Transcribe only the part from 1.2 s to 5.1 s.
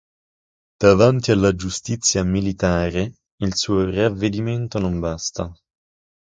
alla giustizia militare, il suo ravvedimento non